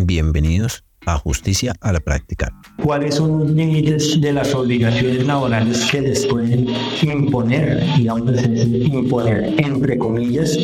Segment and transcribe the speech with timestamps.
[0.00, 2.52] Bienvenidos a Justicia a la Práctica.
[2.84, 6.68] ¿Cuáles son los límites de las obligaciones laborales que les pueden
[7.02, 10.56] imponer, digamos, imponer, entre comillas?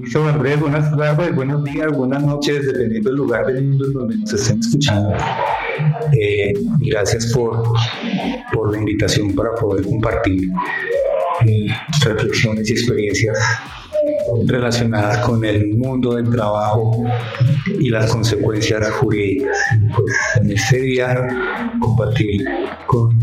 [0.00, 4.32] Listo, Andrés, buenas tardes, buenos días, buenas noches, dependiendo del lugar del mundo donde nos
[4.32, 5.16] estén escuchando.
[6.12, 7.64] Eh, gracias por,
[8.52, 10.40] por la invitación para poder compartir
[11.44, 11.66] eh,
[12.04, 13.36] reflexiones y experiencias
[14.46, 17.04] relacionadas con el mundo del trabajo
[17.78, 19.56] y las consecuencias jurídicas.
[19.94, 21.28] Pues, en este día
[21.80, 22.44] compartir
[22.86, 23.18] con,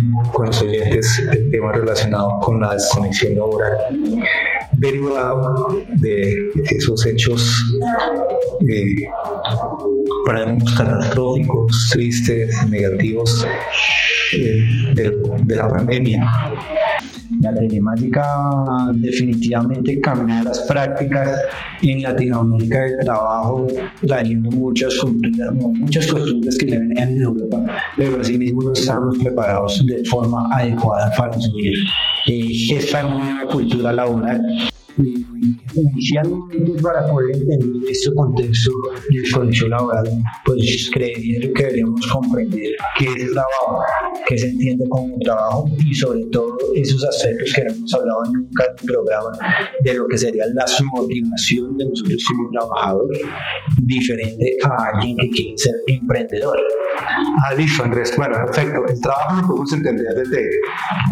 [0.45, 3.77] los oyentes el tema relacionado con la desconexión laboral
[4.73, 7.65] derivado de esos hechos
[8.67, 9.09] eh,
[10.26, 13.45] para catastróficos, tristes, negativos
[14.34, 16.26] eh, de la pandemia
[17.41, 18.26] la telemática
[18.94, 21.40] definitivamente cambió las prácticas
[21.81, 23.67] en Latinoamérica del trabajo,
[24.05, 24.93] trayendo muchas
[25.73, 27.65] muchas costumbres que ya venían en Europa,
[27.96, 31.73] pero así mismo no estamos preparados de forma adecuada para asumir
[32.27, 34.68] eh, esta nueva cultura laboral
[34.99, 38.71] inicialmente para poder entender este contexto
[39.09, 40.09] del colegio laboral,
[40.45, 43.83] pues creería que deberíamos comprender qué es trabajo,
[44.27, 48.65] qué se entiende como trabajo y sobre todo esos aspectos que no hemos hablado nunca
[48.65, 49.29] en el programa
[49.83, 53.21] de lo que sería la motivación de nosotros como trabajadores
[53.83, 56.59] diferente a alguien que quiere ser emprendedor.
[56.97, 58.13] Ah, listo, Andrés.
[58.17, 58.85] Bueno, perfecto.
[58.87, 60.49] El trabajo lo podemos entender desde,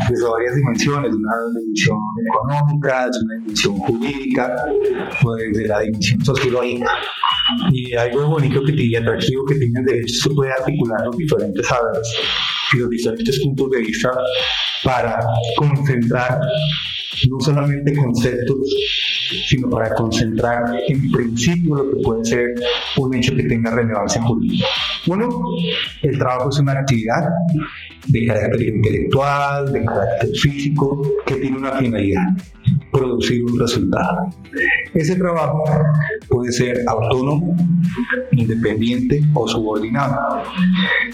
[0.09, 4.55] desde varias dimensiones, una dimensión económica, una dimensión jurídica,
[5.21, 6.91] pues de la dimensión sociológica.
[7.71, 11.65] Y algo bonito que tiene, atractivo que tiene de hecho se puede articular los diferentes
[11.65, 12.15] saberes
[12.73, 14.11] y los diferentes puntos de vista
[14.83, 15.19] para
[15.55, 16.39] concentrar
[17.29, 18.57] no solamente conceptos,
[19.47, 22.53] sino para concentrar en principio lo que puede ser
[22.97, 24.67] un hecho que tenga relevancia jurídica.
[25.07, 25.29] Uno,
[26.03, 27.23] el trabajo es una actividad
[28.07, 32.27] de carácter intelectual, de carácter físico, que tiene una finalidad,
[32.91, 34.29] producir un resultado.
[34.93, 35.63] Ese trabajo
[36.29, 37.55] puede ser autónomo,
[38.31, 40.43] independiente o subordinado.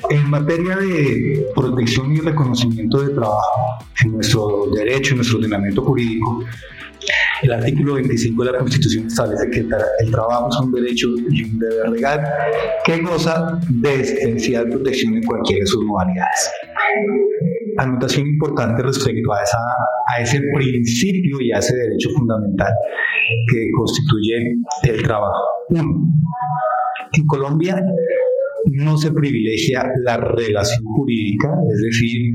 [0.09, 6.44] En materia de protección y reconocimiento de trabajo, en nuestro derecho, en nuestro ordenamiento jurídico,
[7.44, 11.59] el artículo 25 de la Constitución establece que el, trabajo es un derecho y un
[11.59, 12.22] deber legal
[12.86, 16.52] que goza de especial protección en cualquiera de sus modalidades.
[17.78, 19.58] Anotación importante respecto a, esa,
[20.08, 22.74] a ese principio y a ese derecho fundamental
[23.52, 25.44] que constituye el trabajo.
[25.70, 27.84] En Colombia
[28.72, 32.34] no se privilegia la relación jurídica, es decir,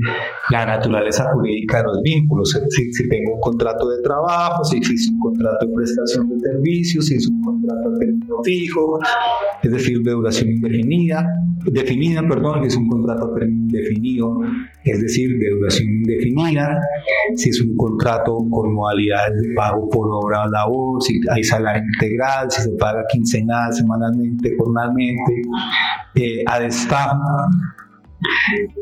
[0.51, 2.59] la naturaleza jurídica de los vínculos.
[2.69, 7.15] Si, tengo un contrato de trabajo, si existe un contrato de prestación de servicios, si
[7.15, 8.99] es un contrato de término fijo,
[9.63, 11.25] es decir, de duración indefinida,
[11.65, 14.39] definida, perdón, que es un contrato indefinido,
[14.83, 16.79] es decir, de duración indefinida,
[17.35, 21.83] si es un contrato con modalidades de pago por obra o labor, si hay salario
[21.83, 25.41] integral, si se paga quincenal, semanalmente, formalmente,
[26.19, 27.19] eh, a destajo,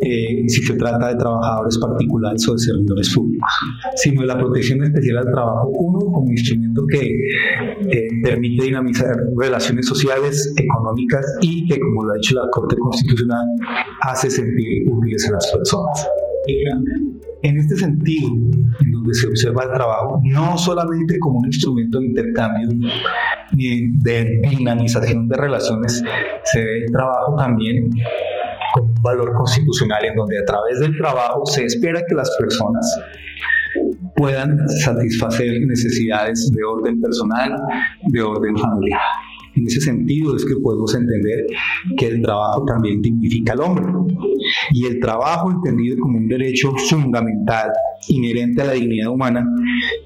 [0.02, 3.50] eh, si se trata de trabajadores particulares o de servidores públicos,
[3.96, 7.12] sino la protección especial al trabajo, uno como instrumento que
[8.24, 13.46] permite dinamizar relaciones sociales, económicas y que, como lo ha dicho la Corte Constitucional,
[14.02, 16.08] hace sentir útiles a las personas.
[17.44, 18.30] En este sentido,
[18.80, 22.70] en donde se observa el trabajo no solamente como un instrumento de intercambio
[23.54, 26.04] ni de dinamización de relaciones,
[26.44, 27.90] se ve el trabajo también
[28.74, 33.00] con un valor constitucional en donde a través del trabajo se espera que las personas
[34.16, 37.56] puedan satisfacer necesidades de orden personal,
[38.08, 39.02] de orden familiar.
[39.58, 41.48] En ese sentido es que podemos entender
[41.98, 43.86] que el trabajo también dignifica al hombre.
[44.72, 47.72] Y el trabajo, entendido como un derecho fundamental,
[48.08, 49.44] inherente a la dignidad humana,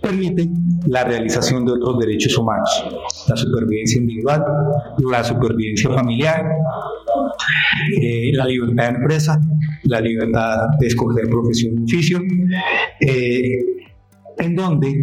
[0.02, 0.50] permite
[0.88, 2.70] la realización de otros derechos humanos,
[3.28, 4.44] la supervivencia individual,
[5.12, 6.46] la supervivencia familiar,
[8.02, 9.42] eh, la libertad de empresa,
[9.84, 12.22] la libertad de escoger profesión y oficio,
[13.02, 13.60] eh,
[14.38, 14.96] en donde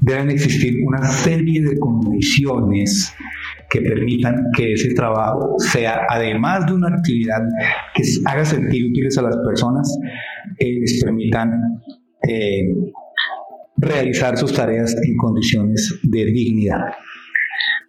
[0.00, 3.14] deben existir una serie de condiciones
[3.72, 7.40] que permitan que ese trabajo sea, además de una actividad
[7.94, 9.98] que haga sentir útiles a las personas,
[10.58, 11.50] eh, les permitan
[12.28, 12.68] eh,
[13.78, 16.82] realizar sus tareas en condiciones de dignidad.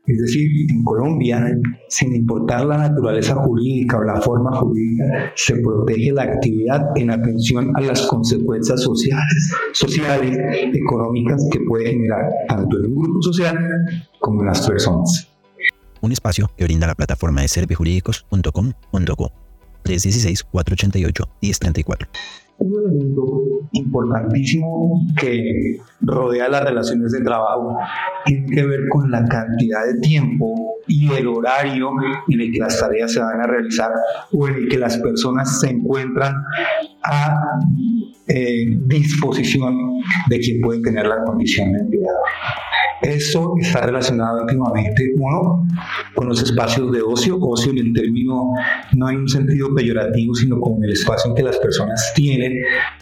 [0.05, 1.45] Es decir, en Colombia,
[1.89, 7.71] sin importar la naturaleza jurídica o la forma jurídica, se protege la actividad en atención
[7.75, 10.37] a las consecuencias sociales, sociales,
[10.73, 13.57] económicas que puede generar tanto en un grupo social
[14.19, 15.32] como en las personas.
[16.03, 19.31] Un espacio que brinda la plataforma de servijurídicos.com.co
[19.83, 22.07] 316-488-1034.
[22.59, 27.75] Un elemento importantísimo que rodea las relaciones de trabajo
[28.25, 31.91] tiene que ver con la cantidad de tiempo y el horario
[32.29, 33.91] en el que las tareas se van a realizar
[34.31, 36.35] o en el que las personas se encuentran
[37.03, 37.35] a
[38.27, 42.19] eh, disposición de quien puede tener la condición de empleado.
[43.03, 45.67] Eso está relacionado íntimamente, uno,
[46.15, 48.53] con los espacios de ocio, ocio en el término
[48.95, 52.53] no hay un sentido peyorativo, sino con el espacio en que las personas tienen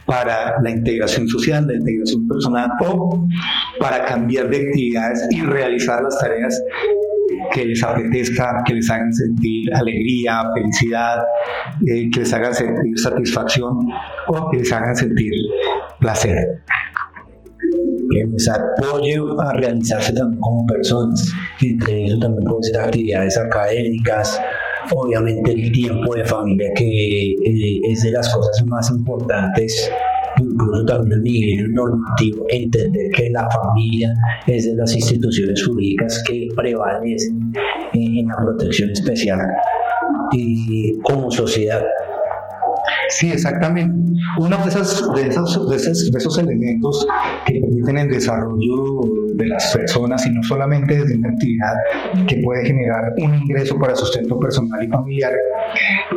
[0.05, 3.27] para la integración social, la integración personal o
[3.79, 6.59] para cambiar de actividades y realizar las tareas
[7.53, 11.23] que les apetezca, que les hagan sentir alegría, felicidad,
[11.87, 13.87] eh, que les hagan sentir satisfacción
[14.27, 15.31] o que les hagan sentir
[15.99, 16.61] placer
[18.11, 21.31] que les apoye a realizarse también como personas.
[21.61, 24.39] Entre eso también pueden ser actividades académicas,
[24.93, 29.91] obviamente el tiempo de familia que eh, es de las cosas más importantes
[30.39, 34.13] incluso también a nivel normativo, entender que la familia
[34.47, 37.51] es de las instituciones jurídicas que prevalecen
[37.93, 39.39] en la protección especial
[40.31, 41.83] y como sociedad
[43.11, 43.93] Sí, exactamente.
[44.39, 45.75] Uno de, esos, de, esos, de,
[46.17, 47.05] esos, elementos
[47.45, 49.01] que permiten el desarrollo
[49.35, 51.73] de las personas y no solamente desde una actividad
[52.25, 55.33] que puede generar un ingreso para sustento personal y familiar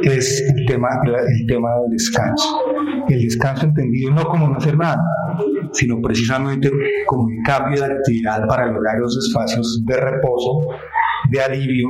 [0.02, 2.62] es el tema, el tema del descanso.
[3.08, 5.02] El descanso entendido no como no hacer nada,
[5.72, 6.70] sino precisamente
[7.06, 10.68] como un cambio de actividad para lograr los espacios de reposo
[11.30, 11.88] de alivio,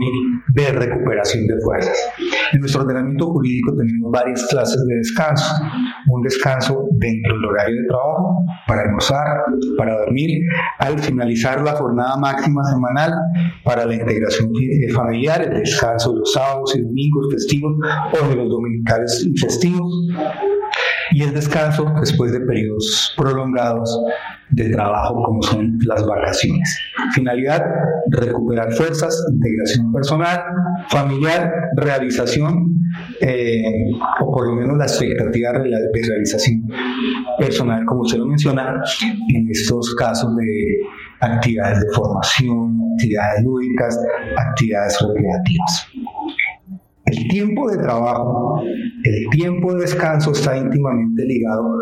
[0.54, 1.96] de recuperación de fuerzas.
[2.52, 5.54] En nuestro ordenamiento jurídico tenemos varias clases de descanso.
[6.08, 9.26] Un descanso dentro del horario de trabajo, para almorzar,
[9.76, 10.40] para dormir,
[10.78, 13.12] al finalizar la jornada máxima semanal,
[13.64, 14.50] para la integración
[14.94, 17.74] familiar, el descanso de los sábados y domingos festivos
[18.12, 19.92] o de los dominicales y festivos
[21.14, 24.00] y el descanso después de periodos prolongados
[24.50, 26.78] de trabajo como son las vacaciones.
[27.14, 27.64] Finalidad,
[28.10, 30.42] recuperar fuerzas, integración personal,
[30.88, 32.74] familiar, realización
[33.20, 33.62] eh,
[34.20, 36.68] o por lo menos la expectativa de realización
[37.38, 38.82] personal, como usted lo menciona,
[39.28, 40.80] en estos casos de
[41.20, 43.98] actividades de formación, actividades lúdicas,
[44.36, 45.88] actividades recreativas.
[47.16, 48.60] El tiempo de trabajo,
[49.04, 51.78] el tiempo de descanso está íntimamente ligado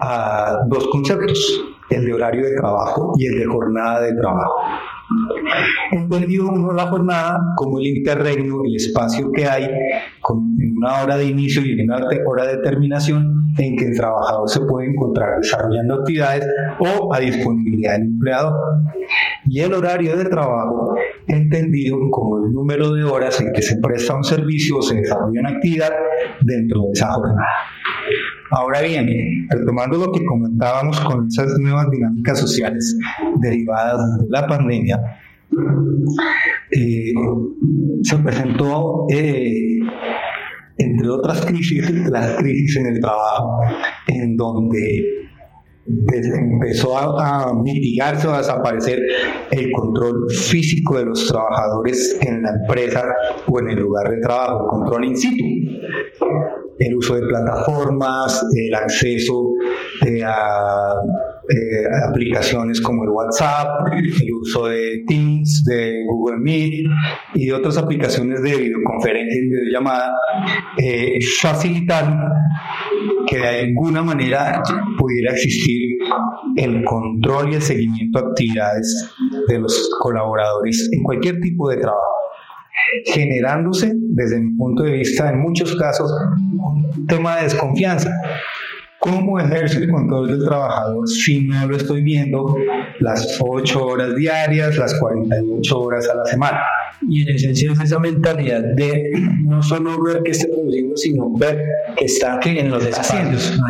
[0.00, 4.54] a dos conceptos, el de horario de trabajo y el de jornada de trabajo.
[5.92, 9.68] Entendido uno la jornada como el interregno, el espacio que hay
[10.20, 14.60] con una hora de inicio y una hora de terminación en que el trabajador se
[14.60, 16.46] puede encontrar desarrollando actividades
[16.78, 18.54] o a disponibilidad del empleador.
[19.46, 20.94] Y el horario de trabajo
[21.28, 25.40] entendido como el número de horas en que se presta un servicio o se desarrolla
[25.40, 25.90] una actividad
[26.40, 27.46] dentro de esa jornada.
[28.56, 29.08] Ahora bien,
[29.50, 32.96] retomando lo que comentábamos con esas nuevas dinámicas sociales
[33.40, 35.00] derivadas de la pandemia,
[36.70, 37.12] eh,
[38.02, 39.80] se presentó, eh,
[40.78, 43.60] entre otras crisis, la crisis en el trabajo,
[44.06, 45.04] en donde
[45.86, 49.00] empezó a, a, mitigarse o a desaparecer
[49.50, 53.04] el control físico de los trabajadores en la empresa
[53.48, 55.44] o en el lugar de trabajo, control in situ
[56.78, 59.52] el uso de plataformas, el acceso
[60.06, 60.94] eh, a
[61.48, 66.86] eh, aplicaciones como el WhatsApp, el uso de Teams, de Google Meet
[67.34, 70.10] y otras aplicaciones de videoconferencia y videollamada,
[70.78, 72.16] eh, facilitar
[73.26, 74.62] que de alguna manera
[74.98, 75.98] pudiera existir
[76.56, 79.14] el control y el seguimiento de actividades
[79.48, 82.23] de los colaboradores en cualquier tipo de trabajo
[83.06, 86.10] generándose, desde mi punto de vista, en muchos casos,
[86.52, 88.10] un tema de desconfianza.
[88.98, 92.56] ¿Cómo ejerce el control del trabajador si no lo estoy viendo
[93.00, 96.60] las 8 horas diarias, las 48 horas a la semana?
[97.06, 99.10] Y en esencia es esa mentalidad de
[99.44, 101.62] no solo ver que esté produciendo, sino ver
[101.98, 103.60] que está en los deshaciendos.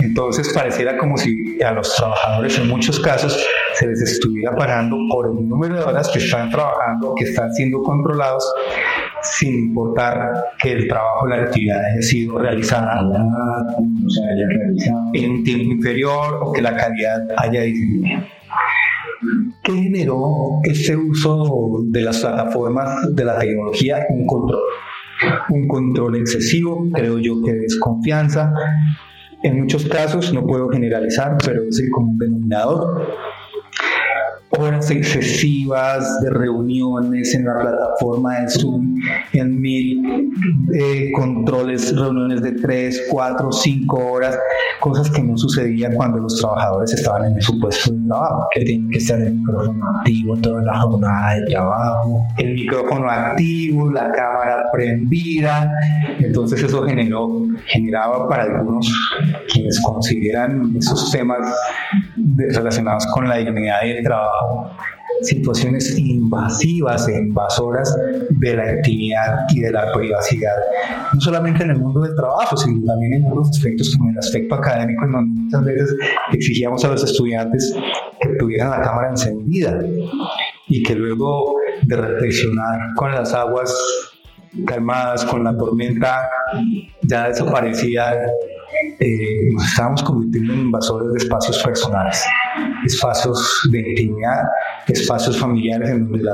[0.00, 5.26] Entonces pareciera como si a los trabajadores en muchos casos se les estuviera parando por
[5.26, 8.44] el número de horas que están trabajando, que están siendo controlados,
[9.22, 13.00] sin importar que el trabajo, la actividad haya sido realizada
[15.12, 18.22] en un tiempo inferior o que la calidad haya disminuido.
[19.62, 24.06] ¿Qué generó ese uso de las plataformas de la tecnología?
[24.08, 24.62] Un control.
[25.50, 28.52] Un control excesivo, creo yo que desconfianza.
[29.42, 33.16] En muchos casos, no puedo generalizar, pero es el común denominador
[34.50, 38.96] horas excesivas de reuniones en la plataforma de Zoom,
[39.32, 40.30] en mil
[40.74, 44.38] eh, controles, reuniones de 3, 4, 5 horas,
[44.80, 48.90] cosas que no sucedían cuando los trabajadores estaban en su puesto de trabajo, que tienen
[48.90, 54.64] que estar el micrófono activo toda la jornada de trabajo, el micrófono activo, la cámara
[54.72, 55.70] prendida,
[56.18, 58.88] entonces eso generó, generaba para algunos
[59.60, 61.54] quienes consideran esos temas
[62.36, 64.70] relacionados con la dignidad y el trabajo
[65.22, 67.94] situaciones invasivas e invasoras
[68.30, 70.56] de la intimidad y de la privacidad,
[71.12, 74.54] no solamente en el mundo del trabajo, sino también en otros aspectos como el aspecto
[74.54, 75.96] académico, en donde muchas veces
[76.32, 77.74] exigíamos a los estudiantes
[78.20, 79.78] que tuvieran la cámara encendida
[80.68, 83.74] y que luego de reflexionar con las aguas
[84.66, 86.28] calmadas, con la tormenta,
[87.02, 88.14] ya desaparecía
[88.98, 92.24] eh, nos estábamos convirtiendo en invasores de espacios personales,
[92.84, 94.42] espacios de intimidad,
[94.88, 96.30] espacios familiares en donde,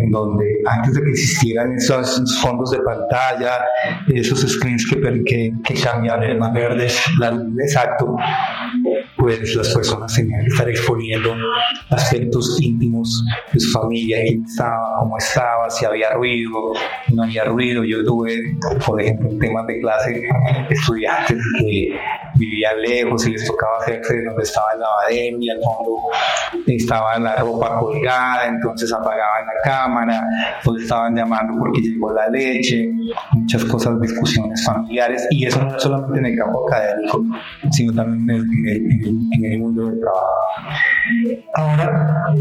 [0.00, 3.64] en donde antes de que existieran esos fondos de pantalla,
[4.08, 8.16] esos screens que, que, que cambiaban más verdes, la, exacto,
[9.22, 11.32] pues las personas tenían que estar exponiendo
[11.90, 16.72] aspectos íntimos de su familia, quién estaba, cómo estaba, si había ruido,
[17.12, 17.84] no había ruido.
[17.84, 18.36] Yo tuve,
[18.84, 20.22] por ejemplo, en temas de clase,
[20.70, 21.96] estudiantes que
[22.34, 25.96] vivían lejos y les tocaba hacerse de donde estaba el lavadero y al fondo
[26.66, 30.22] estaba la ropa colgada, entonces apagaban la cámara,
[30.64, 32.90] pues estaban llamando porque llegó la leche,
[33.32, 37.24] muchas cosas, discusiones familiares, y eso no solamente en el campo académico,
[37.70, 39.11] sino también en el, en el,
[39.58, 40.26] mundo del trabajo.
[41.54, 42.34] Ahora,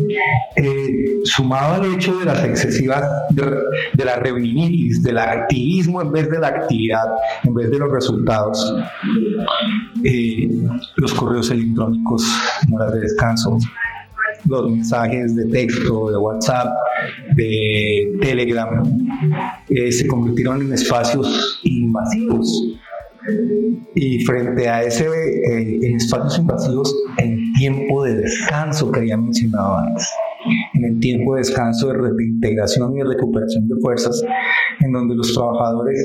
[0.56, 6.48] eh, sumado al hecho de las excesivas, de, la del activismo en vez de la
[6.48, 7.06] actividad,
[7.44, 8.75] en vez de los resultados,
[10.04, 10.50] eh,
[10.96, 12.24] los correos electrónicos
[12.68, 13.58] en horas de descanso,
[14.46, 16.68] los mensajes de texto, de WhatsApp,
[17.36, 18.84] de Telegram,
[19.70, 22.75] eh, se convirtieron en espacios invasivos.
[23.96, 30.10] Y frente a ese eh, espacios invasivos, el tiempo de descanso que había mencionado antes,
[30.74, 34.22] en el tiempo de descanso de reintegración y de recuperación de fuerzas,
[34.80, 36.00] en donde los trabajadores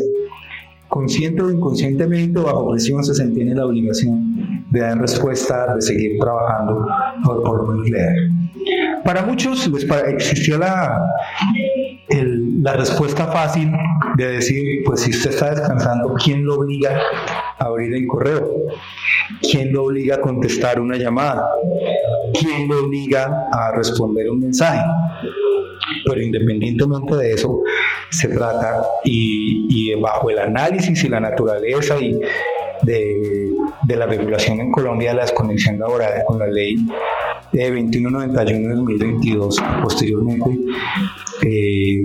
[0.88, 6.18] consciente o inconscientemente bajo presión se sentían en la obligación de dar respuesta, de seguir
[6.20, 6.86] trabajando
[7.24, 8.30] por, por leer.
[9.04, 11.00] Para muchos les existió la,
[12.08, 13.72] la respuesta fácil
[14.16, 16.98] de decir, pues si usted está descansando, ¿quién lo obliga
[17.58, 18.50] a abrir el correo?
[19.42, 21.46] ¿Quién lo obliga a contestar una llamada?
[22.38, 24.80] ¿Quién lo obliga a responder un mensaje?
[26.06, 27.62] Pero independientemente de eso,
[28.10, 32.18] se trata y, bajo el análisis y la naturaleza y
[32.82, 33.52] de,
[33.88, 36.76] la regulación en Colombia de las condiciones laborales con la ley
[37.52, 40.50] de 2191 de 2022, posteriormente,
[41.42, 42.04] eh,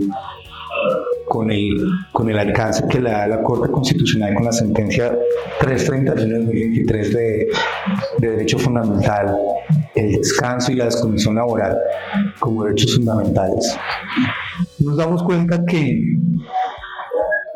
[1.31, 5.17] con el, con el alcance que le da la Corte Constitucional con la sentencia
[5.61, 7.47] 331 de 2023 de,
[8.17, 9.37] de Derecho Fundamental,
[9.95, 11.77] el descanso y la desconexión laboral
[12.37, 13.77] como derechos fundamentales.
[14.79, 16.17] Nos damos cuenta que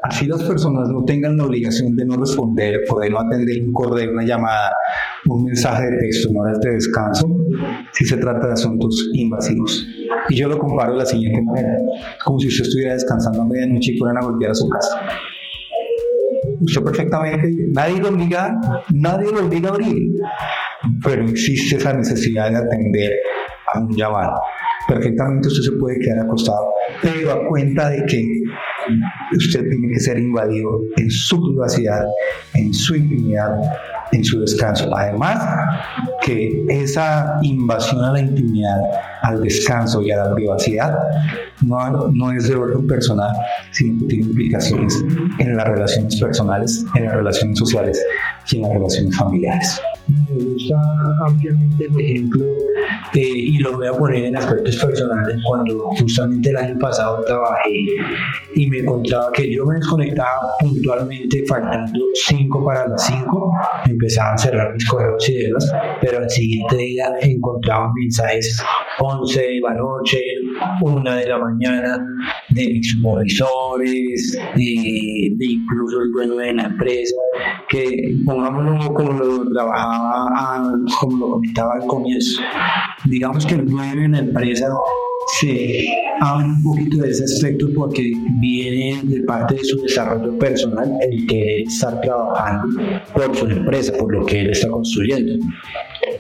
[0.08, 3.74] así las personas no tengan la obligación de no responder o de no atender un
[3.74, 4.72] correo, una llamada,
[5.28, 7.28] un mensaje de texto en horas de descanso,
[7.94, 9.88] si se trata de asuntos invasivos.
[10.30, 11.78] Y yo lo comparo de la siguiente manera,
[12.24, 15.00] como si usted estuviera descansando a medianoche y fueran a golpear a su casa.
[16.62, 18.56] Usted perfectamente, nadie lo obliga,
[18.94, 20.12] nadie lo obliga a abrir,
[21.04, 23.14] pero existe esa necesidad de atender
[23.74, 24.40] a un llamado.
[24.88, 28.24] Perfectamente usted se puede quedar acostado, pero a cuenta de que
[29.34, 32.06] usted tiene que ser invadido en su privacidad,
[32.54, 33.52] en su intimidad,
[34.12, 34.96] en su descanso.
[34.96, 35.44] Además,
[36.24, 38.80] que esa invasión a la intimidad,
[39.26, 40.98] al descanso y a la privacidad
[41.62, 43.32] no, no es de orden personal,
[43.72, 45.04] sino que tiene implicaciones
[45.40, 48.06] en las relaciones personales, en las relaciones sociales
[48.52, 49.82] y en las relaciones familiares.
[50.08, 50.76] Me gusta
[51.26, 52.46] ampliamente el ejemplo
[53.14, 57.86] y lo voy a poner en aspectos personales cuando justamente el año pasado trabajé
[58.56, 63.52] y me encontraba que yo me desconectaba puntualmente faltando 5 para las 5
[63.90, 68.62] empezaba a cerrar mis correos y demás pero al siguiente día encontraba mensajes
[69.20, 70.22] 11 de la noche
[70.82, 71.98] 1 de la mañana
[72.50, 77.16] de supervisores de, de incluso el dueño de la empresa
[77.70, 80.70] que pongámoslo como lo trabajaba
[81.00, 82.42] como lo comentaba al comienzo
[83.06, 84.68] digamos que el dueño en la empresa
[85.40, 85.88] se
[86.22, 91.26] habla un poquito de ese aspecto porque viene de parte de su desarrollo personal el
[91.28, 92.80] que está trabajando
[93.14, 95.46] por su empresa, por lo que él está construyendo.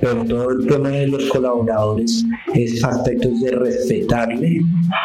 [0.01, 4.61] Pero todo el tema de los colaboradores es aspectos de respetarle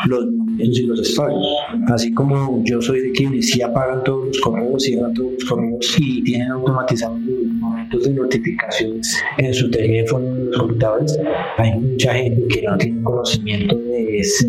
[0.07, 1.47] los momentos y los espacios.
[1.89, 5.97] Así como yo soy de quienes sí apagan todos los correos, cierran todos los correos
[5.99, 11.19] y tienen automatizados los momentos de notificaciones en su teléfono, en los computadores,
[11.59, 14.47] hay mucha gente que no tiene conocimiento de esa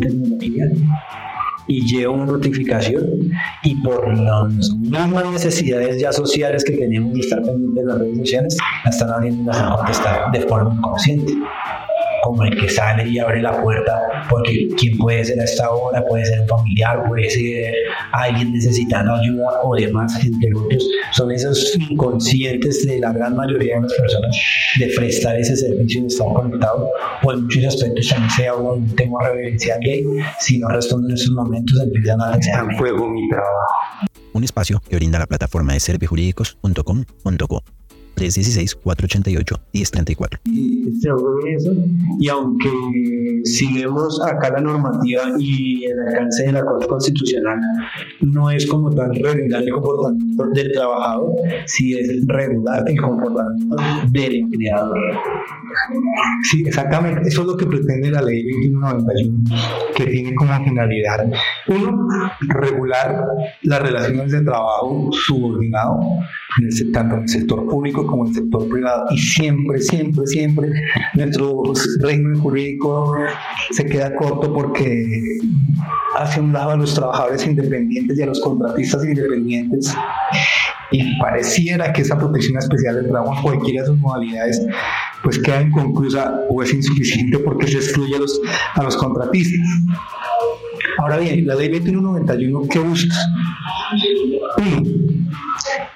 [0.00, 0.66] tecnología
[1.66, 3.30] y lleva una notificación
[3.62, 8.18] y por las mismas necesidades ya sociales que tenemos de estar pendientes de las redes
[8.18, 11.34] sociales, la están abriendo y las de forma inconsciente
[12.22, 14.00] como el que sale y abre la puerta,
[14.30, 17.74] porque quién puede ser a esta hora, puede ser un familiar, puede ser
[18.12, 20.88] alguien necesitando ayuda o demás, entre otros.
[21.12, 24.36] Son esos inconscientes de la gran mayoría de las personas
[24.78, 26.88] de prestar ese servicio y estar conectados,
[27.24, 30.04] o en muchos aspectos también se habla de un tema reverencial que
[30.38, 34.06] si no responden en esos momentos empiezan a desear fuego mi trabajo.
[34.32, 37.64] Un espacio que brinda la plataforma de servijurídicos.com.co.
[38.16, 40.38] 316-488-1034.
[42.20, 42.70] Y aunque
[43.44, 47.60] si vemos acá la normativa y el alcance de la Corte Constitucional
[48.20, 51.32] no es como tan regular el comportamiento del trabajador,
[51.66, 53.76] si es regular el comportamiento
[54.10, 54.98] del empleador.
[56.50, 57.28] Sí, exactamente.
[57.28, 59.44] Eso es lo que pretende la ley 2191,
[59.96, 61.24] que tiene como finalidad,
[61.68, 62.08] uno,
[62.48, 63.24] regular
[63.62, 66.00] las relaciones de trabajo subordinado,
[66.92, 69.06] tanto en el sector público como en el sector privado.
[69.10, 70.70] Y siempre, siempre, siempre
[71.14, 71.62] nuestro
[72.00, 73.16] régimen jurídico
[73.70, 75.38] se queda corto porque
[76.16, 79.94] hace un lado a los trabajadores independientes y a los contratistas independientes
[80.90, 84.60] y pareciera que esa protección especial del trabajo en cualquiera de sus modalidades
[85.22, 88.40] pues queda inconclusa o es insuficiente porque se excluye a los,
[88.74, 89.60] a los contratistas.
[90.98, 93.14] Ahora bien, la ley 2191, ¿qué busca?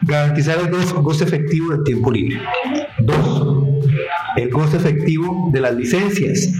[0.07, 0.71] Garantizar el
[1.03, 2.41] goce efectivo del tiempo libre.
[3.01, 3.65] Dos,
[4.37, 6.53] el goce efectivo de las licencias.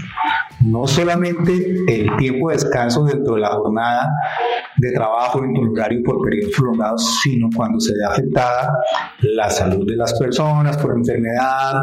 [0.67, 1.53] No solamente
[1.87, 4.09] el tiempo de descanso dentro de la jornada
[4.77, 8.73] de trabajo en horario por periodos prolongados, sino cuando se ve afectada
[9.21, 11.81] la salud de las personas por enfermedad,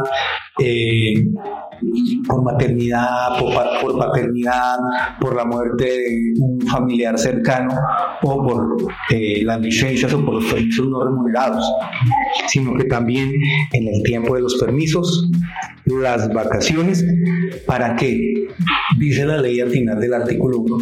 [0.58, 1.26] eh,
[2.26, 4.78] por maternidad, por, paternidad,
[5.20, 7.74] por la muerte de un familiar cercano
[8.22, 8.76] o por
[9.10, 11.64] eh, las licencias o por los permisos no remunerados,
[12.46, 13.32] sino que también
[13.72, 15.28] en el tiempo de los permisos,
[15.86, 17.04] las vacaciones,
[17.66, 18.48] para que,
[18.98, 20.76] dice la ley al final del artículo 1,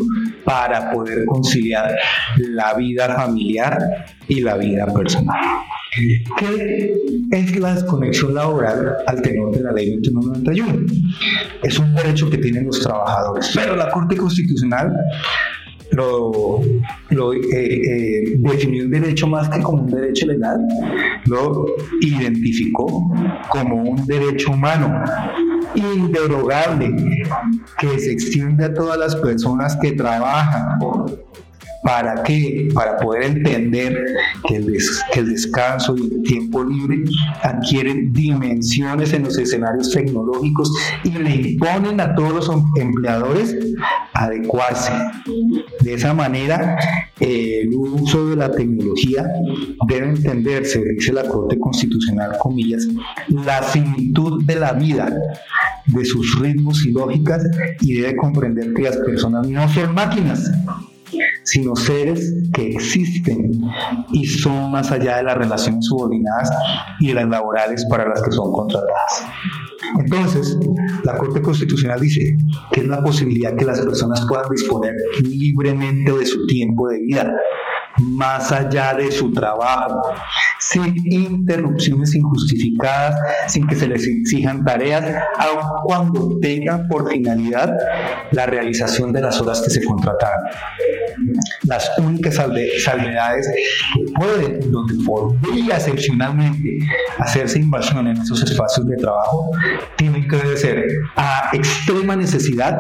[0.45, 1.95] para poder conciliar
[2.37, 5.41] la vida familiar y la vida personal.
[6.39, 6.95] ¿Qué
[7.31, 10.87] es la desconexión laboral al tenor de la ley 2191?
[11.63, 14.97] Es un derecho que tienen los trabajadores, pero la Corte Constitucional
[15.93, 20.61] lo, eh, eh, definió un derecho más que como un derecho legal,
[21.27, 21.67] lo
[22.01, 23.13] identificó
[23.51, 25.05] como un derecho humano
[25.75, 26.95] inderogable
[27.79, 30.79] que se extiende a todas las personas que trabajan
[31.83, 32.69] ¿Para qué?
[32.73, 34.05] Para poder entender
[34.47, 34.79] que el,
[35.13, 37.03] que el descanso y el tiempo libre
[37.43, 43.57] adquieren dimensiones en los escenarios tecnológicos y le imponen a todos los empleadores
[44.15, 44.93] adecuarse.
[45.81, 46.79] De esa manera,
[47.19, 49.27] el uso de la tecnología
[49.89, 52.87] debe entenderse, dice la Corte Constitucional, comillas,
[53.29, 55.13] la finitud de la vida,
[55.87, 57.43] de sus ritmos y lógicas,
[57.81, 60.51] y debe comprender que las personas no son máquinas,
[61.45, 63.61] sino seres que existen
[64.13, 66.51] y son más allá de las relaciones subordinadas
[67.01, 69.25] y de las laborales para las que son contratadas.
[69.99, 70.57] Entonces,
[71.05, 72.37] la Corte Constitucional dice
[72.73, 77.33] que es la posibilidad que las personas puedan disponer libremente de su tiempo de vida,
[77.99, 80.01] más allá de su trabajo,
[80.59, 83.17] sin interrupciones injustificadas,
[83.49, 85.05] sin que se les exijan tareas,
[85.39, 87.73] aun cuando tengan por finalidad
[88.31, 90.45] la realización de las horas que se contrataron.
[91.65, 93.51] Las únicas salvedades
[94.17, 96.79] pueden, donde podría excepcionalmente
[97.19, 99.51] hacerse invasión en esos espacios de trabajo,
[99.97, 100.85] tienen que ser
[101.17, 102.79] a extrema necesidad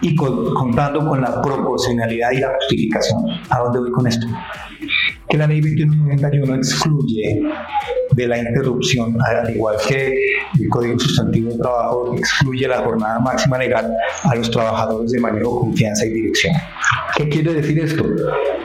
[0.00, 3.24] y contando con la proporcionalidad y la justificación.
[3.50, 4.26] ¿A dónde voy con esto?
[5.28, 7.42] Que la ley 2191 excluye
[8.12, 10.14] de la interrupción, al igual que
[10.58, 13.94] el Código Sustantivo de Trabajo excluye la jornada máxima legal
[14.24, 16.54] a los trabajadores de manejo, confianza y dirección.
[17.16, 18.04] ¿Qué quiere decir esto?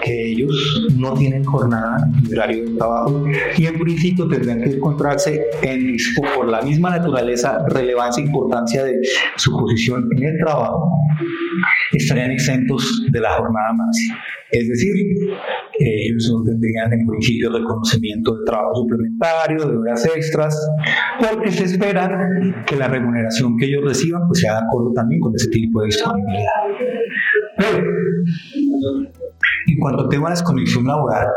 [0.02, 3.26] Que ellos no tienen jornada ni horario de trabajo
[3.58, 5.98] y en principio tendrán que encontrarse en
[6.36, 9.00] por la misma naturaleza, relevancia e importancia de
[9.36, 10.92] su posición en el trabajo,
[11.92, 14.20] estarían exentos de la jornada máxima.
[14.54, 14.94] Es decir,
[15.80, 20.56] ellos no tendrían en principio reconocimiento de trabajo suplementario, de horas extras,
[21.20, 22.30] porque se espera
[22.68, 25.88] que la remuneración que ellos reciban pues sea de acuerdo también con ese tipo de
[25.88, 26.52] disponibilidad.
[27.58, 27.84] Pero,
[29.68, 31.28] en cuanto al tema de desconexión laboral,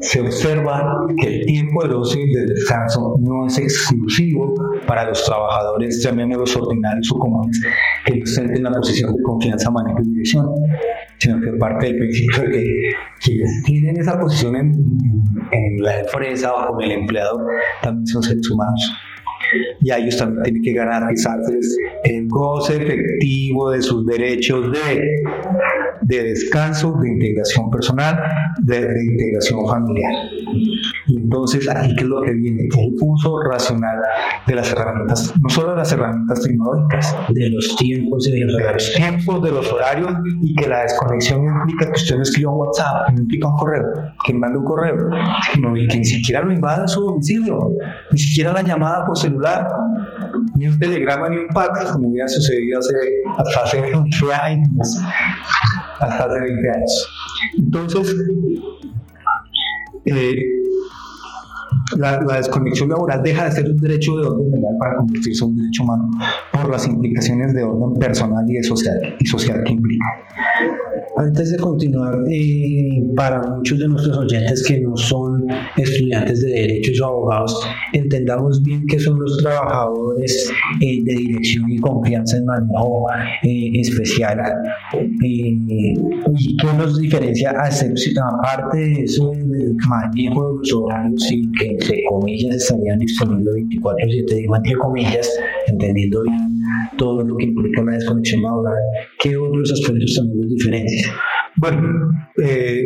[0.00, 4.54] se observa que el tiempo de ocio y de descanso no es exclusivo
[4.86, 7.60] para los trabajadores, llamémoslos ordinarios o comunes,
[8.04, 10.46] que en la posición de confianza, manejo y dirección,
[11.18, 14.72] sino que parte del principio de que quienes tienen esa posición en,
[15.52, 17.44] en la empresa o con el empleador
[17.82, 18.92] también son seres humanos.
[19.80, 25.02] Y a ellos también tienen que garantizarles el goce efectivo de sus derechos de,
[26.02, 28.20] de descanso, de integración personal,
[28.60, 30.12] de, de integración familiar.
[31.08, 32.68] Entonces, aquí que es lo que viene, el
[33.00, 33.98] uso racional
[34.46, 38.58] de las herramientas, no solo de las herramientas tecnológicas, de los tiempos y de los
[38.58, 42.52] de los tiempos, de los horarios y que la desconexión implica que usted no escriba
[42.52, 43.84] un WhatsApp, no implica un correo,
[44.24, 44.96] que mande un correo,
[45.52, 47.70] sino que ni siquiera lo invada a su domicilio,
[48.10, 49.68] ni siquiera la llamada por celular,
[50.58, 52.94] ni un telegrama ni un fax, como hubiera sucedido hace,
[53.38, 54.98] hasta hace 20 años.
[56.00, 57.08] Hasta hace 20 años.
[57.58, 58.16] Entonces,
[60.06, 60.36] eh,
[61.96, 65.50] la, la, desconexión laboral deja de ser un derecho de orden legal para convertirse en
[65.50, 66.10] un derecho humano
[66.52, 70.04] por las implicaciones de orden personal y, de social, y social que implica.
[71.16, 75.46] Antes de continuar, eh, para muchos de nuestros oyentes que no son
[75.76, 81.78] estudiantes de derechos o abogados, entendamos bien qué son los trabajadores eh, de dirección y
[81.78, 83.06] confianza en manejo
[83.42, 84.38] eh, especial
[85.22, 92.02] y qué nos diferencia, aparte de eso, el manejo de los horarios y que entre
[92.08, 95.30] comillas estarían disponibles 24-7, digo entre comillas,
[95.66, 96.60] entendiendo bien
[96.96, 98.74] todo lo que implica la desconexión laboral,
[99.20, 101.14] ¿qué otros aspectos también los diferencian?
[101.56, 102.10] Bueno,
[102.42, 102.82] eh,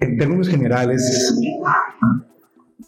[0.00, 1.34] en términos generales,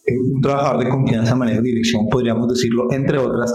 [0.08, 3.52] un trabajador de confianza, manejo y dirección, podríamos decirlo, entre otras,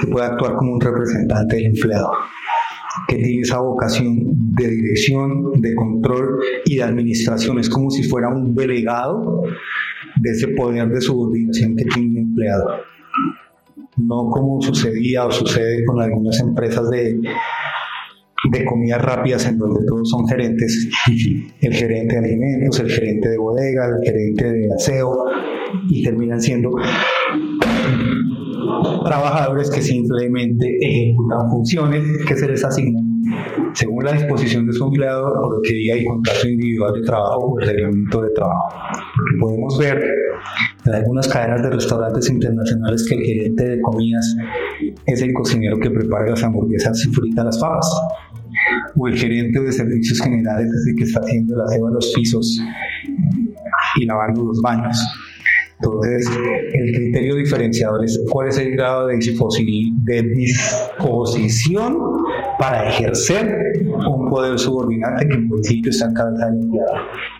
[0.00, 2.10] que puede actuar como un representante del empleado,
[3.06, 7.58] que tiene esa vocación de dirección, de control y de administración.
[7.58, 9.44] Es como si fuera un delegado
[10.20, 12.70] de ese poder de subordinación que tiene un empleado.
[13.96, 17.20] No como sucedía o sucede con algunas empresas de,
[18.50, 20.88] de comidas rápidas en donde todos son gerentes,
[21.60, 25.24] el gerente de alimentos, el gerente de bodega, el gerente de aseo,
[25.88, 26.70] y terminan siendo
[29.04, 33.07] trabajadores que simplemente ejecutan funciones que se les asignan
[33.74, 37.38] según la disposición de su empleado o lo que diga el contrato individual de trabajo
[37.38, 38.68] o el reglamento de trabajo.
[39.40, 40.04] Podemos ver
[40.86, 44.36] en algunas cadenas de restaurantes internacionales que el gerente de comidas
[45.06, 47.90] es el cocinero que prepara las hamburguesas y frita las papas
[48.96, 52.12] o el gerente de servicios generales es el que está haciendo el aseo de los
[52.14, 52.60] pisos
[53.96, 54.98] y lavando los baños.
[55.80, 56.28] Entonces,
[56.72, 59.16] el criterio diferenciador es cuál es el grado de
[60.34, 61.96] disposición
[62.58, 66.94] para ejercer un poder subordinante que en principio está empleado.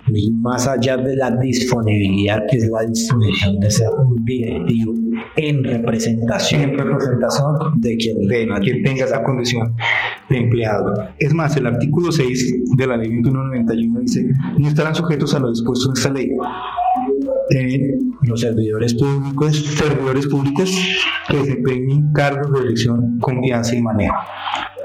[0.06, 4.94] Y más allá de la disponibilidad, que es la disposición de ser un directivo
[5.36, 9.74] en representación, en representación de quien, de quien tenga esa condición
[10.30, 10.94] de empleado.
[11.18, 15.50] Es más, el artículo 6 de la ley 2191 dice, no estarán sujetos a lo
[15.50, 16.30] dispuesto en esta ley
[17.50, 20.70] eh, los servidores públicos, servidores públicos
[21.28, 24.16] que desempeñen cargos de elección, confianza y manejo.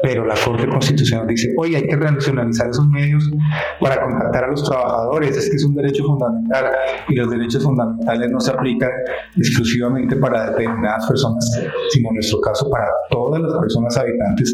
[0.01, 3.31] Pero la Corte Constitucional dice, oye, hay que racionalizar esos medios
[3.79, 6.65] para contactar a los trabajadores, es que es un derecho fundamental
[7.07, 8.91] y los derechos fundamentales no se aplican
[9.37, 11.49] exclusivamente para determinadas personas,
[11.89, 14.53] sino en nuestro caso para todas las personas habitantes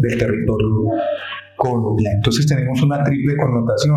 [0.00, 0.68] del territorio
[1.56, 2.10] Colombia.
[2.14, 3.96] Entonces tenemos una triple connotación,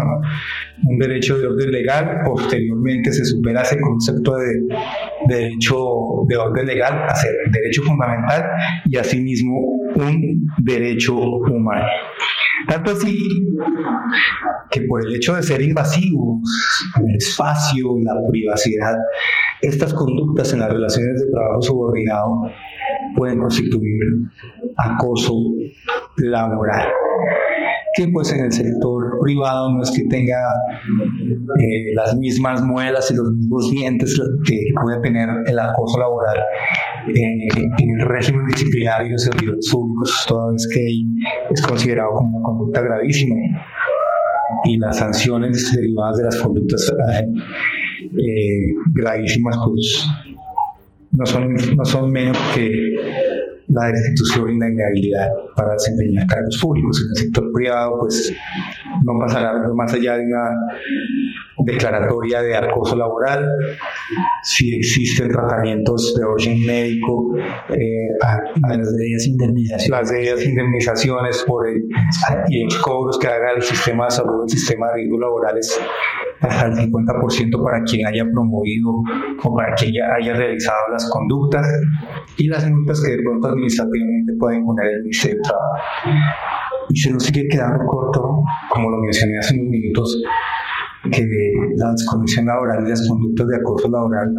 [0.84, 4.68] un derecho de orden legal, posteriormente se supera ese concepto de,
[5.28, 5.76] derecho
[6.28, 8.46] de orden legal a ser derecho fundamental
[8.86, 9.60] y asimismo
[9.96, 11.86] un derecho humano.
[12.68, 13.18] Tanto así
[14.72, 16.42] que por el hecho de ser invasivos
[17.00, 18.96] el espacio, la privacidad,
[19.62, 22.52] estas conductas en las relaciones de trabajo subordinado
[23.16, 24.04] pueden constituir
[24.78, 25.34] acoso
[26.18, 26.88] laboral
[27.98, 30.38] que pues en el sector privado no es que tenga
[31.60, 36.38] eh, las mismas muelas y los mismos dientes que puede tener el acoso laboral
[37.08, 37.48] eh,
[37.80, 40.88] en el régimen disciplinario de servidores públicos, toda vez que
[41.50, 43.36] es considerado como una conducta gravísima.
[44.66, 46.94] Y las sanciones derivadas de las conductas
[48.18, 50.08] eh, gravísimas pues
[51.12, 52.96] no son, no son menos que
[53.70, 57.02] la destitución y la inhabilidad para desempeñar cargos públicos.
[57.02, 58.34] En el sector privado, pues
[59.04, 60.50] no pasará más allá de una
[61.66, 63.46] declaratoria de acoso laboral,
[64.44, 67.36] si existen tratamientos de orden médico,
[67.70, 70.46] eh, a, las debidas indemnizaciones.
[70.46, 71.84] Indemnizaciones por el,
[72.50, 75.80] y los cobros que haga el sistema de salud, el sistema de riesgos laborales,
[76.40, 78.92] hasta el 50% para quien haya promovido
[79.44, 81.68] o para quien haya realizado las conductas
[82.38, 85.76] y las multas que de pronto administrativamente pueden poner el Trabajo.
[86.90, 90.24] Y se nos sigue quedando corto, como lo mencioné hace unos minutos,
[91.12, 91.28] que
[91.76, 94.34] la desconexión laboral y las conductas de acoso laboral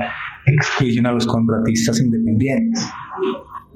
[0.47, 2.91] excluyen a los contratistas independientes.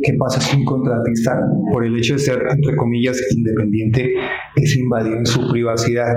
[0.02, 1.38] ¿Qué pasa si un contratista,
[1.70, 4.14] por el hecho de ser, entre comillas, independiente,
[4.56, 6.14] es invadido en su privacidad?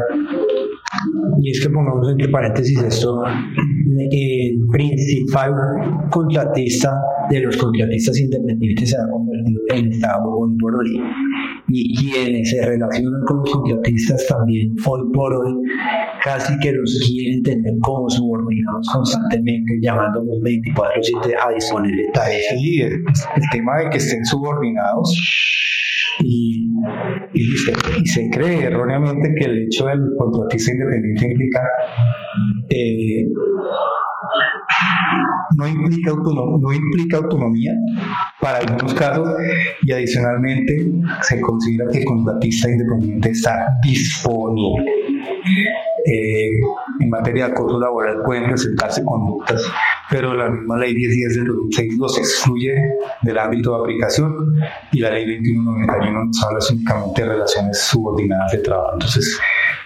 [1.41, 3.21] Y es que pongamos entre paréntesis esto,
[4.11, 5.53] el principal
[6.11, 6.93] contratista
[7.29, 11.01] de los contratistas independientes se ha convertido en el Estado hoy por hoy.
[11.67, 15.53] Y quienes se relacionan con los contratistas también hoy por hoy
[16.23, 22.55] casi que los quieren tener como subordinados constantemente, llamándonos 24-7 a disponer de tareas.
[22.57, 23.03] Sí, el,
[23.51, 25.15] tema de que estén subordinados
[26.19, 26.69] y,
[27.33, 31.61] y, se, cree erróneamente que el hecho del contratista independiente implica
[32.69, 33.25] eh,
[35.57, 37.71] no implica, no implica autonomía
[38.41, 39.27] para algunos casos
[39.83, 44.91] y adicionalmente se considera que el contratista independiente está disponible.
[46.07, 46.49] Eh,
[46.99, 49.63] en materia de acoso laboral pueden presentarse conductas,
[50.11, 52.75] pero la misma ley 1010 del 2006 los excluye
[53.23, 54.55] del ámbito de aplicación
[54.91, 58.91] y la ley 2191 nos habla únicamente de relaciones subordinadas de trabajo.
[58.93, 59.39] Entonces,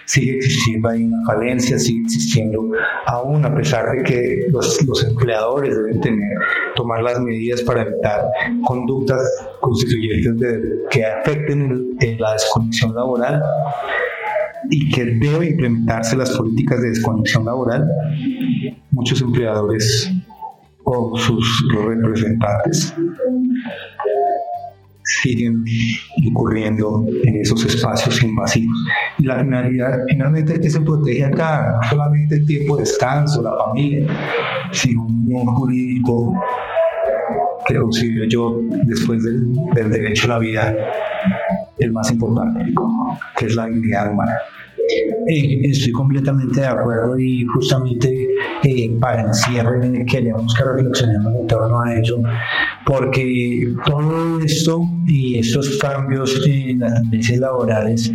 [0.04, 2.70] sigue existiendo ahí una falencia, sigue existiendo,
[3.06, 6.38] aún a pesar de que los, los empleadores deben tener,
[6.76, 8.24] tomar las medidas para evitar
[8.66, 9.22] conductas
[9.60, 13.42] constituyentes de, que afecten la desconexión laboral
[14.70, 17.88] y que debe implementarse las políticas de desconexión laboral,
[18.92, 20.10] muchos empleadores
[20.84, 22.94] o sus representantes
[25.02, 25.64] siguen
[26.16, 28.76] incurriendo en esos espacios invasivos.
[29.18, 33.42] Y la finalidad finalmente es que se protege acá, no solamente el tiempo de descanso,
[33.42, 34.06] la familia,
[34.70, 36.34] sino un bien jurídico
[37.66, 40.76] que considero yo después del, del derecho a la vida
[41.78, 42.72] el más importante,
[43.36, 44.32] que es la dignidad humana.
[45.28, 48.28] Eh, estoy completamente de acuerdo y justamente
[48.64, 52.20] eh, para el cierre queremos que reflexionemos en torno a eso,
[52.84, 58.12] porque todo esto y estos cambios en las leyes laborales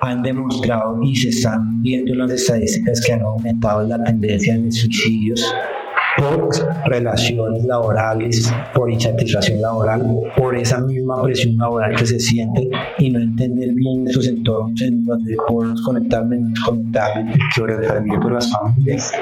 [0.00, 4.70] han demostrado y se están viendo en las estadísticas que han aumentado la tendencia de
[4.70, 5.44] suicidios
[6.16, 6.48] por
[6.86, 10.02] relaciones laborales, por insatisfacción laboral,
[10.36, 15.04] por esa misma presión laboral que se siente y no entender bien esos entornos en
[15.04, 19.12] donde podemos conectarme, no conectarme, que también por las familias.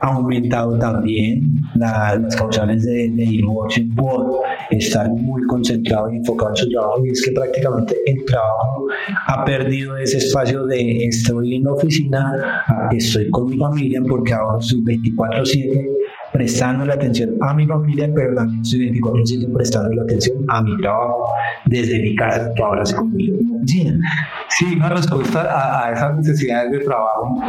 [0.00, 6.68] Ha aumentado también las causales de, divorcio por estar muy concentrado y enfocado en su
[6.68, 8.86] trabajo y es que prácticamente el trabajo
[9.28, 14.60] ha perdido ese espacio de estoy en la oficina, estoy con mi familia porque ahora
[14.60, 15.93] soy 24/7
[16.34, 20.76] prestando la atención a mi familia, pero también estoy 24-7 prestando la atención a mi
[20.78, 21.28] trabajo
[21.66, 23.44] desde mi casa, que ahora se convierte
[23.76, 24.00] en.
[24.48, 27.40] Sí, una respuesta a, esas necesidades de trabajo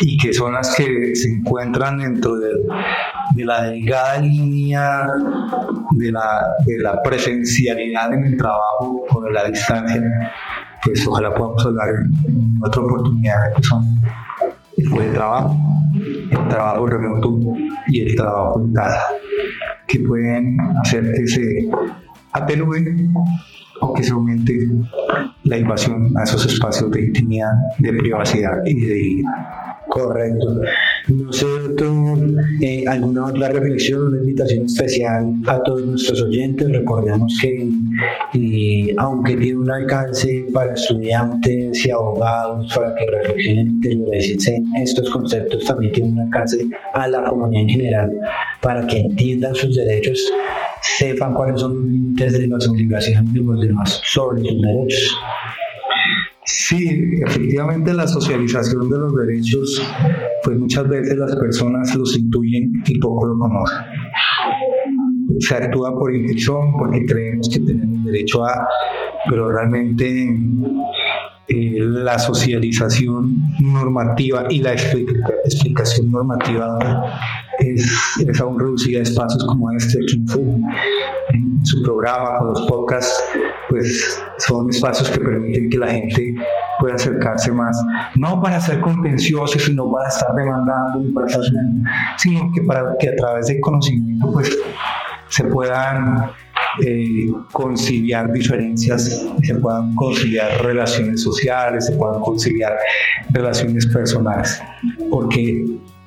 [0.00, 2.48] y que son las que se encuentran dentro de,
[3.36, 5.06] de la delgada línea
[5.92, 10.02] de la, de la presencialidad en el trabajo o de la distancia,
[10.82, 11.88] pues ojalá podamos hablar
[12.26, 13.84] en otra oportunidad que son
[14.76, 15.56] el trabajo,
[16.30, 17.38] el trabajo remoto
[17.88, 19.02] y el trabajo en casa,
[19.86, 21.70] que pueden hacer que se
[22.32, 23.12] atenúe
[23.80, 24.68] o que se aumente
[25.44, 29.73] la invasión a esos espacios de intimidad, de privacidad y de dignidad.
[29.88, 30.60] Correcto.
[31.08, 31.46] No sé,
[32.62, 36.68] eh, alguna otra reflexión, una invitación especial a todos nuestros oyentes.
[36.70, 37.68] Recordemos que,
[38.34, 45.64] eh, aunque tiene un alcance para estudiantes y abogados, para que reflexionen en estos conceptos,
[45.64, 48.12] también tiene un alcance a la comunidad en general,
[48.60, 50.18] para que entiendan sus derechos,
[50.98, 55.16] sepan cuáles son los límites de las obligaciones de los demás sobre sus derechos.
[56.66, 59.82] Sí, efectivamente la socialización de los derechos,
[60.42, 63.78] pues muchas veces las personas los intuyen y poco lo conocen.
[65.40, 68.66] Se actúa por intención, porque creemos que tenemos derecho a,
[69.28, 70.38] pero realmente
[71.48, 76.78] eh, la socialización normativa y la explicación normativa
[77.58, 83.22] es, es aún reducida a espacios como este, que en su programa, con los podcasts,
[83.68, 86.34] pues son espacios que permiten que la gente
[86.78, 87.76] puede acercarse más,
[88.16, 91.02] no para ser contencioso, sino para estar demandando,
[92.16, 94.56] sino que para que a través del conocimiento pues
[95.28, 96.30] se puedan
[96.84, 102.76] eh, conciliar diferencias, se puedan conciliar relaciones sociales, se puedan conciliar
[103.30, 104.60] relaciones personales,
[105.10, 105.64] porque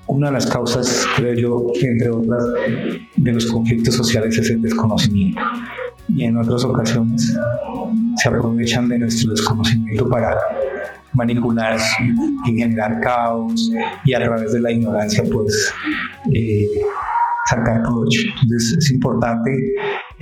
[0.08, 2.44] una de las causas, creo yo, entre otras,
[3.16, 5.42] de los conflictos sociales es el desconocimiento.
[6.10, 7.38] Y en otras ocasiones
[8.16, 10.36] se aprovechan de nuestro desconocimiento para
[11.14, 11.78] manipular
[12.46, 13.72] y generar caos
[14.06, 15.74] y a través de la ignorancia pues
[16.34, 16.68] eh,
[17.50, 18.22] sacar provecho.
[18.42, 19.52] Entonces es importante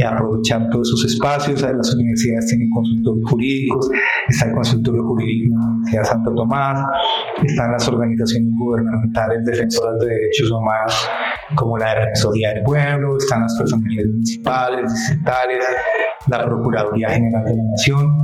[0.03, 1.61] aprovechar todos esos espacios.
[1.61, 3.89] Las universidades tienen consultorios jurídicos,
[4.27, 6.85] está el consultorio jurídico de la Universidad Santo Tomás,
[7.45, 11.09] están las organizaciones gubernamentales defensoras de derechos humanos
[11.55, 15.63] como la Defensoría del Pueblo, están las personalidades municipales, distritales,
[16.27, 18.17] la Procuraduría General de la Nación.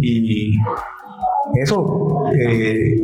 [0.00, 0.52] Y
[1.62, 2.24] eso.
[2.38, 3.00] Eh,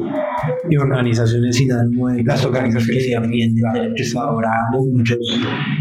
[0.68, 3.62] y organizaciones sin ánimo de las organizaciones que defienden
[4.14, 5.18] laborales, muchos.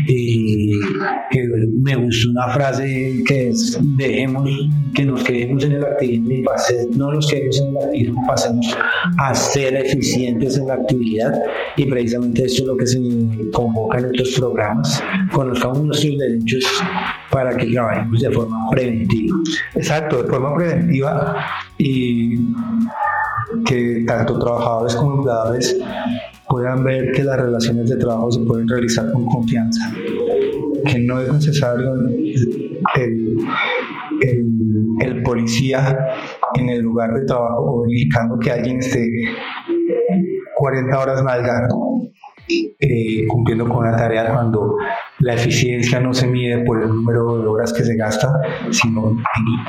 [0.08, 0.80] Y
[1.32, 1.48] que
[1.82, 4.50] me gustó una frase que es: dejemos
[4.94, 8.78] que nos quedemos en el activismo y pasemos, no nos quedemos en el activismo, pasemos
[9.20, 11.34] a ser eficientes en la actividad.
[11.76, 13.00] Y precisamente esto es lo que se
[13.52, 16.66] convoca en estos programas: conozcamos nuestros derechos
[17.30, 19.36] para que trabajemos de forma preventiva.
[19.76, 21.36] Exacto, de forma preventiva
[21.78, 22.38] y
[23.66, 25.78] que tanto trabajadores como empleadores
[26.48, 29.92] puedan ver que las relaciones de trabajo se pueden realizar con confianza,
[30.86, 31.94] que no es necesario
[32.96, 33.38] el,
[34.22, 35.98] el, policía
[36.56, 39.10] en el lugar de trabajo verificando que alguien esté
[40.56, 41.68] 40 horas nalga
[42.48, 44.78] eh, cumpliendo con la tarea cuando
[45.20, 48.32] la eficiencia no se mide por el número de horas que se gasta,
[48.70, 49.18] sino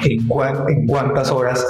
[0.05, 0.29] en,
[0.69, 1.64] en cuántas horas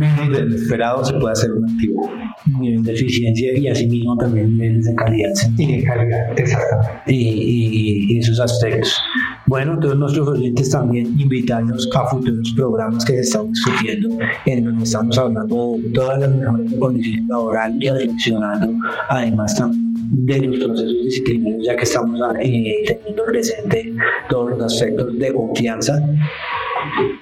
[0.00, 2.10] menos del esperado se puede hacer un activo.
[2.58, 5.32] Nivel de eficiencia y asimismo también niveles de calidad.
[5.58, 7.12] Y de calidad, exactamente.
[7.12, 8.98] Y, esos aspectos.
[9.46, 14.08] Bueno, todos nuestros oyentes también invitarnos a futuros programas que estamos discutiendo,
[14.46, 18.72] en donde estamos hablando de todas las mejores condiciones laborales y adicionando
[19.08, 19.90] además también
[20.26, 23.94] de los procesos disciplinarios, ya que estamos eh, teniendo presente
[24.28, 26.02] todos los aspectos de confianza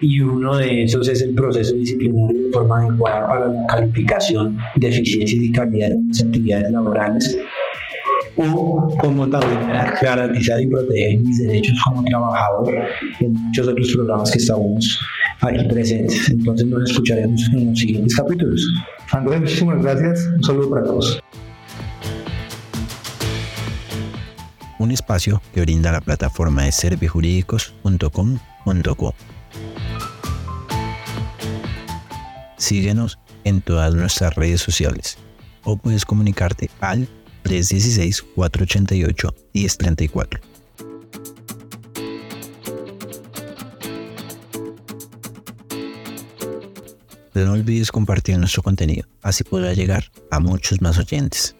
[0.00, 4.88] y uno de esos es el proceso disciplinario de forma adecuada para la calificación de
[4.88, 7.38] eficiencia y calidad de las actividades laborales
[8.38, 9.60] o como también
[10.00, 12.72] garantizar y proteger mis derechos como trabajador
[13.20, 15.00] en muchos otros programas que estamos
[15.40, 16.30] aquí presentes.
[16.30, 18.66] Entonces nos escucharemos en los siguientes capítulos.
[19.10, 20.26] Andrés, muchísimas gracias.
[20.36, 21.20] Un saludo para todos.
[24.78, 29.37] Un espacio que brinda la plataforma de servijurídicos.com.co.
[32.58, 35.16] Síguenos en todas nuestras redes sociales
[35.64, 37.08] o puedes comunicarte al
[37.44, 40.40] 316-488-1034.
[47.44, 51.54] no olvides compartir nuestro contenido, así podrá llegar a muchos más oyentes.